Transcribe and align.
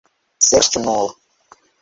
Ŝercu 0.45 0.81
nur! 0.87 1.13